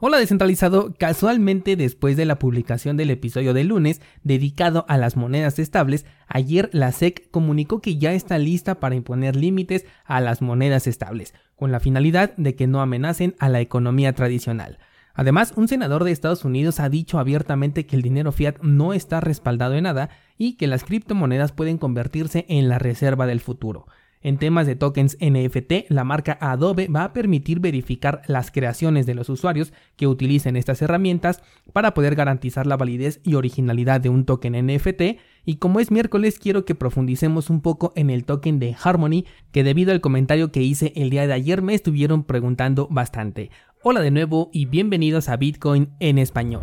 [0.00, 5.58] Hola descentralizado, casualmente después de la publicación del episodio de lunes dedicado a las monedas
[5.58, 10.86] estables, ayer la SEC comunicó que ya está lista para imponer límites a las monedas
[10.86, 14.78] estables, con la finalidad de que no amenacen a la economía tradicional.
[15.14, 19.20] Además, un senador de Estados Unidos ha dicho abiertamente que el dinero fiat no está
[19.20, 23.88] respaldado en nada y que las criptomonedas pueden convertirse en la reserva del futuro.
[24.20, 29.14] En temas de tokens NFT, la marca Adobe va a permitir verificar las creaciones de
[29.14, 31.42] los usuarios que utilicen estas herramientas
[31.72, 35.18] para poder garantizar la validez y originalidad de un token NFT.
[35.44, 39.64] Y como es miércoles, quiero que profundicemos un poco en el token de Harmony, que
[39.64, 43.50] debido al comentario que hice el día de ayer me estuvieron preguntando bastante.
[43.84, 46.62] Hola de nuevo y bienvenidos a Bitcoin en español.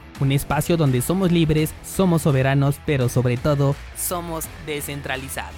[0.21, 5.55] un espacio donde somos libres, somos soberanos, pero sobre todo somos descentralizados.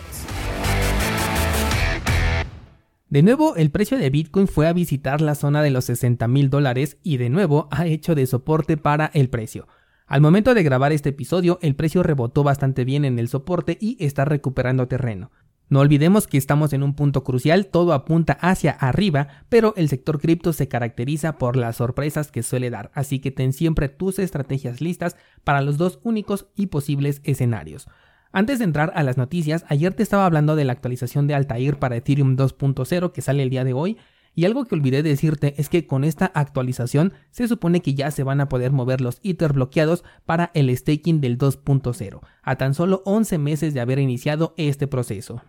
[3.09, 6.49] De nuevo, el precio de Bitcoin fue a visitar la zona de los 60 mil
[6.49, 9.67] dólares y de nuevo ha hecho de soporte para el precio.
[10.07, 14.03] Al momento de grabar este episodio, el precio rebotó bastante bien en el soporte y
[14.03, 15.31] está recuperando terreno.
[15.69, 20.19] No olvidemos que estamos en un punto crucial, todo apunta hacia arriba, pero el sector
[20.19, 24.81] cripto se caracteriza por las sorpresas que suele dar, así que ten siempre tus estrategias
[24.81, 27.87] listas para los dos únicos y posibles escenarios.
[28.31, 31.77] Antes de entrar a las noticias, ayer te estaba hablando de la actualización de Altair
[31.77, 33.97] para Ethereum 2.0 que sale el día de hoy,
[34.35, 38.23] y algo que olvidé decirte es que con esta actualización se supone que ya se
[38.23, 43.03] van a poder mover los Ether bloqueados para el staking del 2.0, a tan solo
[43.05, 45.41] 11 meses de haber iniciado este proceso.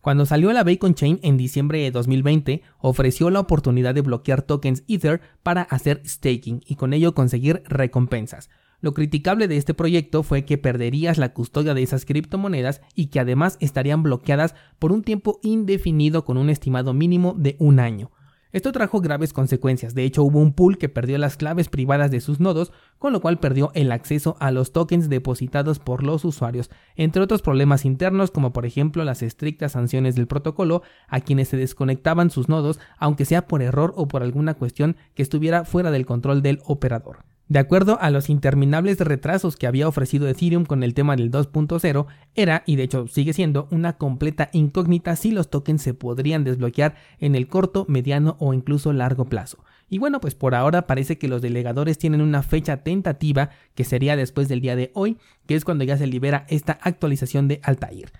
[0.00, 4.84] Cuando salió la Bacon Chain en diciembre de 2020, ofreció la oportunidad de bloquear tokens
[4.86, 8.48] Ether para hacer staking y con ello conseguir recompensas.
[8.80, 13.18] Lo criticable de este proyecto fue que perderías la custodia de esas criptomonedas y que
[13.18, 18.12] además estarían bloqueadas por un tiempo indefinido con un estimado mínimo de un año.
[18.50, 22.22] Esto trajo graves consecuencias, de hecho hubo un pool que perdió las claves privadas de
[22.22, 26.70] sus nodos, con lo cual perdió el acceso a los tokens depositados por los usuarios,
[26.96, 31.58] entre otros problemas internos como por ejemplo las estrictas sanciones del protocolo a quienes se
[31.58, 36.06] desconectaban sus nodos, aunque sea por error o por alguna cuestión que estuviera fuera del
[36.06, 37.27] control del operador.
[37.48, 42.06] De acuerdo a los interminables retrasos que había ofrecido Ethereum con el tema del 2.0,
[42.34, 46.96] era, y de hecho sigue siendo, una completa incógnita si los tokens se podrían desbloquear
[47.20, 49.64] en el corto, mediano o incluso largo plazo.
[49.88, 54.14] Y bueno, pues por ahora parece que los delegadores tienen una fecha tentativa que sería
[54.14, 55.16] después del día de hoy,
[55.46, 58.12] que es cuando ya se libera esta actualización de Altair.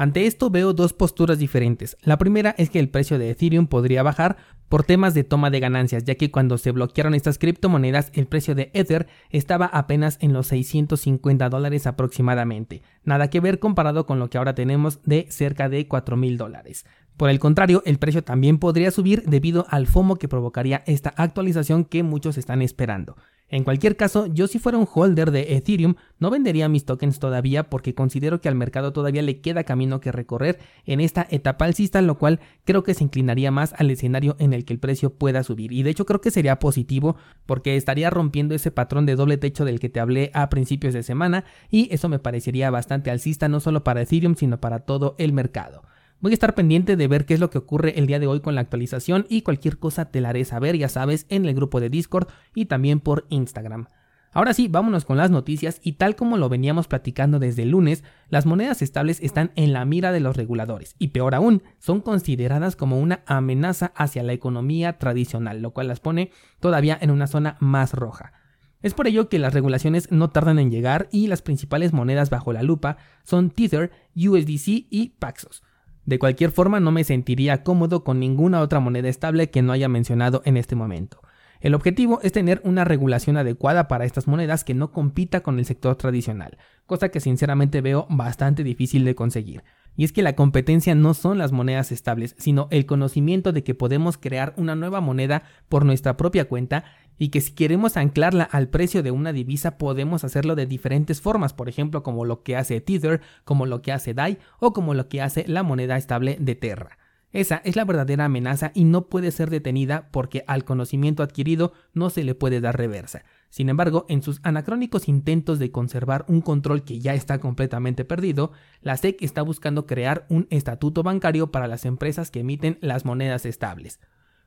[0.00, 1.98] Ante esto veo dos posturas diferentes.
[2.00, 4.38] La primera es que el precio de Ethereum podría bajar
[4.70, 8.54] por temas de toma de ganancias, ya que cuando se bloquearon estas criptomonedas el precio
[8.54, 12.80] de Ether estaba apenas en los 650 dólares aproximadamente.
[13.04, 16.86] Nada que ver comparado con lo que ahora tenemos de cerca de 4 mil dólares.
[17.18, 21.84] Por el contrario, el precio también podría subir debido al FOMO que provocaría esta actualización
[21.84, 23.16] que muchos están esperando.
[23.52, 27.68] En cualquier caso, yo si fuera un holder de Ethereum no vendería mis tokens todavía
[27.68, 32.00] porque considero que al mercado todavía le queda camino que recorrer en esta etapa alcista,
[32.00, 35.42] lo cual creo que se inclinaría más al escenario en el que el precio pueda
[35.42, 35.72] subir.
[35.72, 39.64] Y de hecho creo que sería positivo porque estaría rompiendo ese patrón de doble techo
[39.64, 43.58] del que te hablé a principios de semana y eso me parecería bastante alcista no
[43.58, 45.82] solo para Ethereum sino para todo el mercado.
[46.20, 48.40] Voy a estar pendiente de ver qué es lo que ocurre el día de hoy
[48.40, 51.80] con la actualización y cualquier cosa te la haré saber, ya sabes, en el grupo
[51.80, 53.86] de Discord y también por Instagram.
[54.32, 58.04] Ahora sí, vámonos con las noticias y tal como lo veníamos platicando desde el lunes,
[58.28, 62.76] las monedas estables están en la mira de los reguladores y peor aún, son consideradas
[62.76, 67.56] como una amenaza hacia la economía tradicional, lo cual las pone todavía en una zona
[67.60, 68.34] más roja.
[68.82, 72.52] Es por ello que las regulaciones no tardan en llegar y las principales monedas bajo
[72.52, 75.62] la lupa son Tether, USDC y Paxos.
[76.10, 79.88] De cualquier forma, no me sentiría cómodo con ninguna otra moneda estable que no haya
[79.88, 81.22] mencionado en este momento.
[81.60, 85.66] El objetivo es tener una regulación adecuada para estas monedas que no compita con el
[85.66, 89.62] sector tradicional, cosa que sinceramente veo bastante difícil de conseguir.
[89.96, 93.74] Y es que la competencia no son las monedas estables, sino el conocimiento de que
[93.74, 96.84] podemos crear una nueva moneda por nuestra propia cuenta
[97.18, 101.52] y que si queremos anclarla al precio de una divisa podemos hacerlo de diferentes formas,
[101.52, 105.08] por ejemplo como lo que hace Tether, como lo que hace DAI o como lo
[105.08, 106.99] que hace la moneda estable de Terra.
[107.32, 112.10] Esa es la verdadera amenaza y no puede ser detenida porque al conocimiento adquirido no
[112.10, 113.22] se le puede dar reversa.
[113.50, 118.50] Sin embargo, en sus anacrónicos intentos de conservar un control que ya está completamente perdido,
[118.80, 123.46] la SEC está buscando crear un estatuto bancario para las empresas que emiten las monedas
[123.46, 124.00] estables.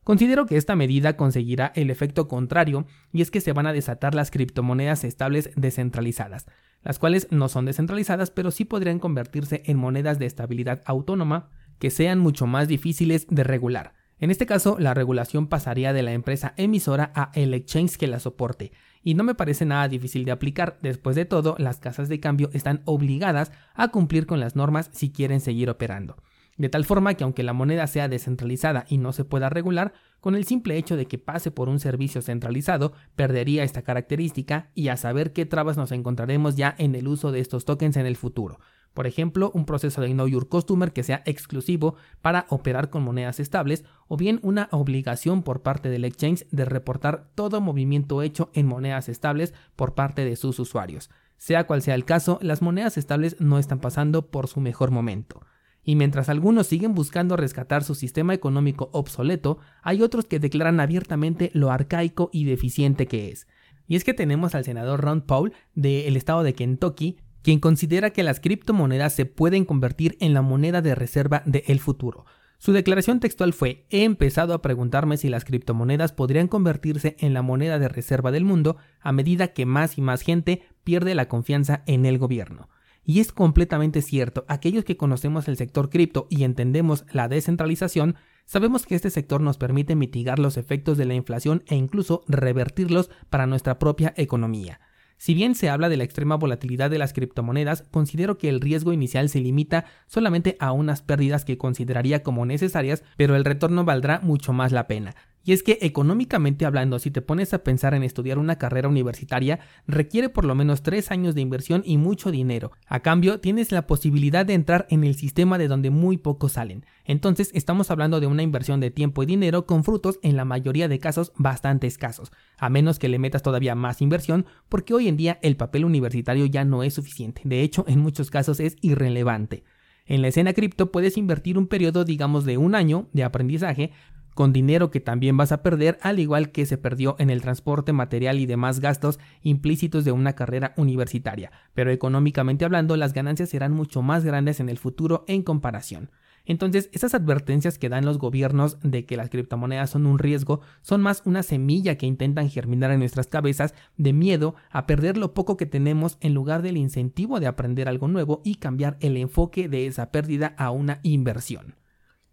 [0.03, 4.13] Considero que esta medida conseguirá el efecto contrario y es que se van a desatar
[4.13, 6.47] las criptomonedas estables descentralizadas,
[6.83, 11.49] las cuales no son descentralizadas pero sí podrían convertirse en monedas de estabilidad autónoma
[11.79, 13.93] que sean mucho más difíciles de regular.
[14.19, 18.19] En este caso, la regulación pasaría de la empresa emisora a el exchange que la
[18.19, 18.71] soporte,
[19.03, 20.79] y no me parece nada difícil de aplicar.
[20.81, 25.11] Después de todo, las casas de cambio están obligadas a cumplir con las normas si
[25.11, 26.15] quieren seguir operando.
[26.55, 30.35] De tal forma que aunque la moneda sea descentralizada y no se pueda regular, con
[30.35, 34.97] el simple hecho de que pase por un servicio centralizado, perdería esta característica y a
[34.97, 38.59] saber qué trabas nos encontraremos ya en el uso de estos tokens en el futuro.
[38.93, 43.39] Por ejemplo, un proceso de Know Your Customer que sea exclusivo para operar con monedas
[43.39, 48.67] estables o bien una obligación por parte del exchange de reportar todo movimiento hecho en
[48.67, 51.09] monedas estables por parte de sus usuarios.
[51.37, 55.41] Sea cual sea el caso, las monedas estables no están pasando por su mejor momento.
[55.83, 61.51] Y mientras algunos siguen buscando rescatar su sistema económico obsoleto, hay otros que declaran abiertamente
[61.53, 63.47] lo arcaico y deficiente que es.
[63.87, 68.23] Y es que tenemos al senador Ron Paul del estado de Kentucky, quien considera que
[68.23, 72.25] las criptomonedas se pueden convertir en la moneda de reserva del futuro.
[72.57, 77.41] Su declaración textual fue, he empezado a preguntarme si las criptomonedas podrían convertirse en la
[77.41, 81.83] moneda de reserva del mundo a medida que más y más gente pierde la confianza
[81.85, 82.69] en el gobierno.
[83.03, 88.15] Y es completamente cierto, aquellos que conocemos el sector cripto y entendemos la descentralización,
[88.45, 93.09] sabemos que este sector nos permite mitigar los efectos de la inflación e incluso revertirlos
[93.29, 94.79] para nuestra propia economía.
[95.23, 98.91] Si bien se habla de la extrema volatilidad de las criptomonedas, considero que el riesgo
[98.91, 104.19] inicial se limita solamente a unas pérdidas que consideraría como necesarias, pero el retorno valdrá
[104.19, 105.15] mucho más la pena.
[105.45, 109.59] Y es que económicamente hablando, si te pones a pensar en estudiar una carrera universitaria,
[109.87, 112.71] requiere por lo menos tres años de inversión y mucho dinero.
[112.87, 116.85] A cambio, tienes la posibilidad de entrar en el sistema de donde muy pocos salen.
[117.03, 120.87] Entonces, estamos hablando de una inversión de tiempo y dinero con frutos en la mayoría
[120.87, 125.17] de casos bastante escasos, a menos que le metas todavía más inversión, porque hoy en
[125.17, 127.41] día el papel universitario ya no es suficiente.
[127.43, 129.65] De hecho, en muchos casos es irrelevante.
[130.05, 133.91] En la escena cripto puedes invertir un periodo digamos de un año de aprendizaje
[134.33, 137.93] con dinero que también vas a perder, al igual que se perdió en el transporte
[137.93, 143.73] material y demás gastos implícitos de una carrera universitaria, pero económicamente hablando las ganancias serán
[143.73, 146.09] mucho más grandes en el futuro en comparación.
[146.45, 151.01] Entonces, esas advertencias que dan los gobiernos de que las criptomonedas son un riesgo son
[151.01, 155.55] más una semilla que intentan germinar en nuestras cabezas de miedo a perder lo poco
[155.55, 159.87] que tenemos en lugar del incentivo de aprender algo nuevo y cambiar el enfoque de
[159.87, 161.75] esa pérdida a una inversión.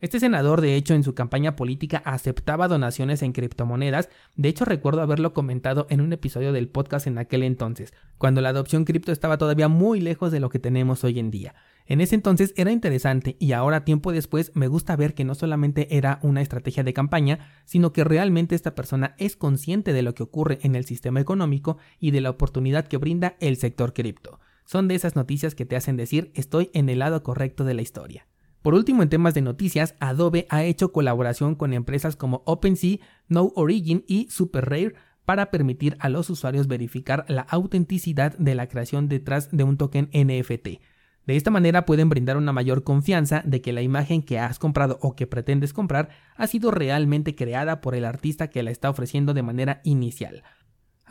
[0.01, 5.03] Este senador, de hecho, en su campaña política aceptaba donaciones en criptomonedas, de hecho recuerdo
[5.03, 9.37] haberlo comentado en un episodio del podcast en aquel entonces, cuando la adopción cripto estaba
[9.37, 11.55] todavía muy lejos de lo que tenemos hoy en día.
[11.85, 15.95] En ese entonces era interesante y ahora tiempo después me gusta ver que no solamente
[15.95, 20.23] era una estrategia de campaña, sino que realmente esta persona es consciente de lo que
[20.23, 24.41] ocurre en el sistema económico y de la oportunidad que brinda el sector cripto.
[24.65, 27.83] Son de esas noticias que te hacen decir estoy en el lado correcto de la
[27.83, 28.27] historia.
[28.63, 32.99] Por último, en temas de noticias, Adobe ha hecho colaboración con empresas como OpenSea,
[33.29, 39.09] No Origin y SuperRare para permitir a los usuarios verificar la autenticidad de la creación
[39.09, 40.81] detrás de un token NFT.
[41.27, 44.99] De esta manera pueden brindar una mayor confianza de que la imagen que has comprado
[45.01, 49.33] o que pretendes comprar ha sido realmente creada por el artista que la está ofreciendo
[49.33, 50.43] de manera inicial.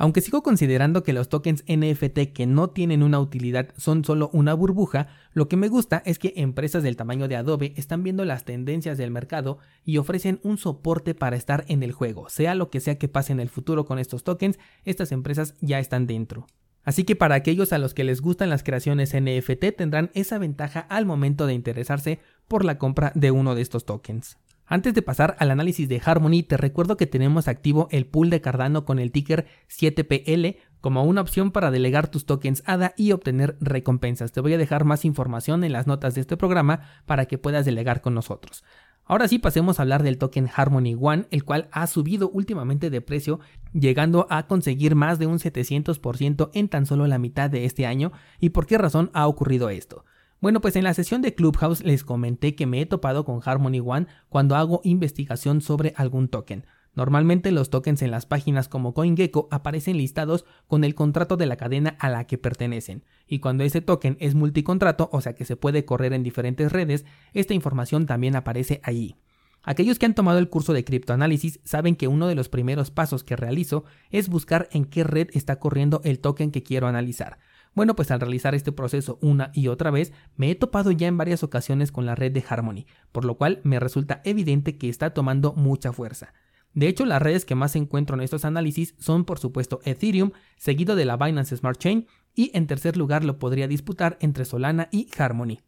[0.01, 4.53] Aunque sigo considerando que los tokens NFT que no tienen una utilidad son solo una
[4.53, 8.45] burbuja, lo que me gusta es que empresas del tamaño de Adobe están viendo las
[8.45, 12.29] tendencias del mercado y ofrecen un soporte para estar en el juego.
[12.29, 15.79] Sea lo que sea que pase en el futuro con estos tokens, estas empresas ya
[15.79, 16.47] están dentro.
[16.85, 20.79] Así que para aquellos a los que les gustan las creaciones NFT tendrán esa ventaja
[20.79, 24.37] al momento de interesarse por la compra de uno de estos tokens.
[24.71, 28.39] Antes de pasar al análisis de Harmony, te recuerdo que tenemos activo el pool de
[28.39, 33.57] Cardano con el ticker 7PL como una opción para delegar tus tokens ADA y obtener
[33.61, 34.31] recompensas.
[34.31, 37.65] Te voy a dejar más información en las notas de este programa para que puedas
[37.65, 38.63] delegar con nosotros.
[39.05, 43.01] Ahora sí pasemos a hablar del token Harmony One, el cual ha subido últimamente de
[43.01, 43.39] precio,
[43.73, 48.11] llegando a conseguir más de un 700% en tan solo la mitad de este año.
[48.39, 50.05] ¿Y por qué razón ha ocurrido esto?
[50.41, 53.81] Bueno, pues en la sesión de Clubhouse les comenté que me he topado con Harmony
[53.85, 56.65] One cuando hago investigación sobre algún token.
[56.95, 61.57] Normalmente los tokens en las páginas como CoinGecko aparecen listados con el contrato de la
[61.57, 65.57] cadena a la que pertenecen, y cuando ese token es multicontrato, o sea que se
[65.57, 69.17] puede correr en diferentes redes, esta información también aparece allí.
[69.63, 73.25] Aquellos que han tomado el curso de criptoanálisis saben que uno de los primeros pasos
[73.25, 77.39] que realizo es buscar en qué red está corriendo el token que quiero analizar.
[77.75, 81.17] Bueno, pues al realizar este proceso una y otra vez, me he topado ya en
[81.17, 85.13] varias ocasiones con la red de Harmony, por lo cual me resulta evidente que está
[85.13, 86.33] tomando mucha fuerza.
[86.73, 90.95] De hecho, las redes que más encuentro en estos análisis son por supuesto Ethereum, seguido
[90.95, 95.09] de la Binance Smart Chain, y en tercer lugar lo podría disputar entre Solana y
[95.17, 95.59] Harmony.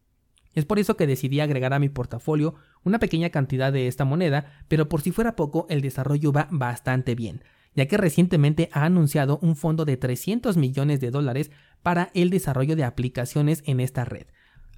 [0.53, 4.63] Es por eso que decidí agregar a mi portafolio una pequeña cantidad de esta moneda,
[4.67, 7.43] pero por si fuera poco, el desarrollo va bastante bien,
[7.75, 11.51] ya que recientemente ha anunciado un fondo de 300 millones de dólares
[11.83, 14.27] para el desarrollo de aplicaciones en esta red.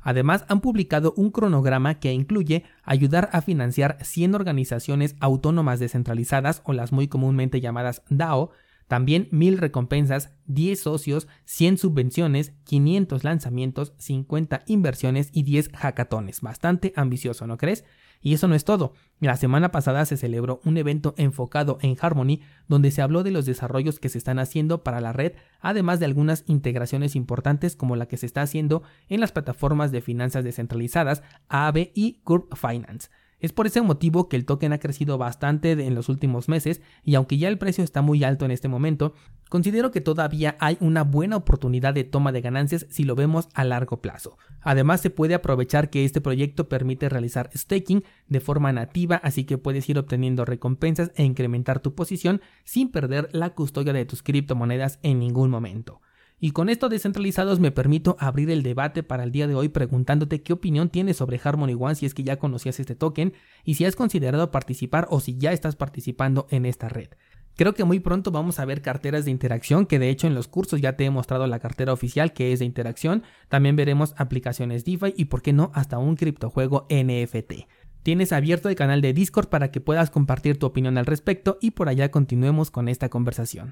[0.01, 6.73] Además, han publicado un cronograma que incluye ayudar a financiar 100 organizaciones autónomas descentralizadas o
[6.73, 8.51] las muy comúnmente llamadas DAO,
[8.87, 16.41] también 1000 recompensas, 10 socios, 100 subvenciones, 500 lanzamientos, 50 inversiones y 10 hackatones.
[16.41, 17.83] Bastante ambicioso, ¿no crees?
[18.23, 18.93] Y eso no es todo.
[19.19, 23.45] La semana pasada se celebró un evento enfocado en Harmony donde se habló de los
[23.45, 28.07] desarrollos que se están haciendo para la red, además de algunas integraciones importantes como la
[28.07, 33.09] que se está haciendo en las plataformas de finanzas descentralizadas Aave y Curve Finance.
[33.43, 37.15] Es por ese motivo que el token ha crecido bastante en los últimos meses y
[37.15, 39.15] aunque ya el precio está muy alto en este momento,
[39.49, 43.65] considero que todavía hay una buena oportunidad de toma de ganancias si lo vemos a
[43.65, 44.37] largo plazo.
[44.61, 49.57] Además se puede aprovechar que este proyecto permite realizar staking de forma nativa, así que
[49.57, 54.99] puedes ir obteniendo recompensas e incrementar tu posición sin perder la custodia de tus criptomonedas
[55.03, 55.99] en ningún momento.
[56.43, 60.41] Y con esto descentralizados me permito abrir el debate para el día de hoy preguntándote
[60.41, 63.31] qué opinión tienes sobre Harmony One si es que ya conocías este token
[63.63, 67.07] y si has considerado participar o si ya estás participando en esta red.
[67.55, 70.49] Creo que muy pronto vamos a ver carteras de interacción, que de hecho en los
[70.49, 73.23] cursos ya te he mostrado la cartera oficial que es de interacción.
[73.47, 77.69] También veremos aplicaciones DeFi y por qué no hasta un criptojuego NFT.
[78.03, 81.71] Tienes abierto el canal de Discord para que puedas compartir tu opinión al respecto y
[81.71, 83.71] por allá continuemos con esta conversación.